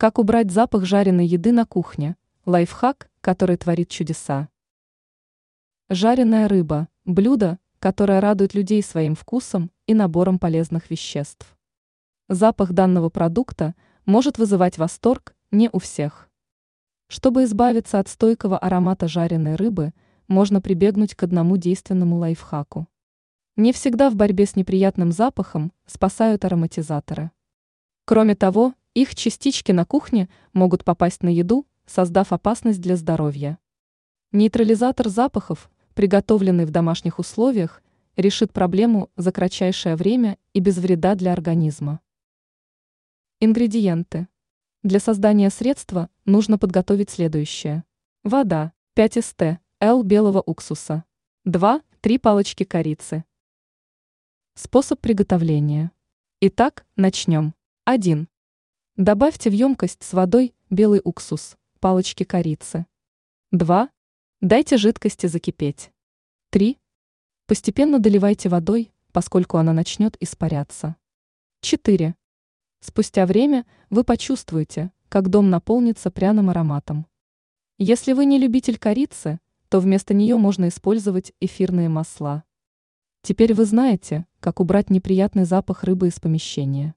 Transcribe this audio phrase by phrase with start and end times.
[0.00, 2.16] Как убрать запах жареной еды на кухне?
[2.46, 4.48] Лайфхак, который творит чудеса.
[5.90, 11.54] Жареная рыба– блюдо, которое радует людей своим вкусом и набором полезных веществ.
[12.30, 13.74] Запах данного продукта
[14.06, 16.30] может вызывать восторг не у всех.
[17.08, 19.92] Чтобы избавиться от стойкого аромата жареной рыбы,
[20.28, 22.88] можно прибегнуть к одному действенному лайфхаку.
[23.56, 27.32] Не всегда в борьбе с неприятным запахом спасают ароматизаторы.
[28.06, 33.58] Кроме того, их частички на кухне могут попасть на еду, создав опасность для здоровья.
[34.32, 37.82] Нейтрализатор запахов, приготовленный в домашних условиях,
[38.16, 42.00] решит проблему за кратчайшее время и без вреда для организма.
[43.40, 44.28] Ингредиенты.
[44.82, 47.84] Для создания средства нужно подготовить следующее.
[48.22, 49.42] Вода, 5 ст,
[49.80, 51.04] Л белого уксуса,
[51.46, 53.24] 2-3 палочки корицы.
[54.54, 55.90] Способ приготовления.
[56.40, 57.54] Итак, начнем.
[57.84, 58.28] 1.
[59.00, 62.84] Добавьте в емкость с водой белый уксус, палочки корицы.
[63.50, 63.88] 2.
[64.42, 65.90] Дайте жидкости закипеть.
[66.50, 66.78] 3.
[67.46, 70.96] Постепенно доливайте водой, поскольку она начнет испаряться.
[71.62, 72.14] 4.
[72.80, 77.06] Спустя время вы почувствуете, как дом наполнится пряным ароматом.
[77.78, 82.44] Если вы не любитель корицы, то вместо нее можно использовать эфирные масла.
[83.22, 86.94] Теперь вы знаете, как убрать неприятный запах рыбы из помещения.